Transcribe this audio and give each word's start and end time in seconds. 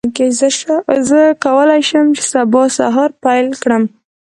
زه 1.09 1.21
کولی 1.45 1.81
شم 1.89 2.05
چې 2.17 2.23
سبا 2.31 2.63
سهار 2.77 3.09
پیل 3.23 3.47
کړم. 3.61 3.83